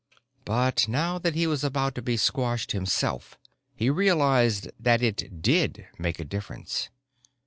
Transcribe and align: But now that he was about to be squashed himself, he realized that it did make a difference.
But 0.45 0.87
now 0.87 1.19
that 1.19 1.35
he 1.35 1.45
was 1.45 1.63
about 1.63 1.93
to 1.93 2.01
be 2.01 2.17
squashed 2.17 2.71
himself, 2.71 3.37
he 3.75 3.91
realized 3.91 4.71
that 4.79 5.03
it 5.03 5.43
did 5.43 5.85
make 5.99 6.19
a 6.19 6.25
difference. 6.25 6.89